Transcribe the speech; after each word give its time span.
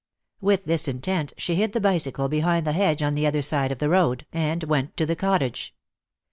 With 0.39 0.65
this 0.65 0.87
intent 0.87 1.31
she 1.37 1.53
hid 1.53 1.73
the 1.73 1.79
bicycle 1.79 2.27
behind 2.27 2.65
the 2.65 2.71
hedge 2.71 3.03
on 3.03 3.13
the 3.13 3.27
other 3.27 3.43
side 3.43 3.71
of 3.71 3.77
the 3.77 3.87
road, 3.89 4.25
and 4.33 4.63
went 4.63 4.97
to 4.97 5.05
the 5.05 5.15
cottage. 5.15 5.75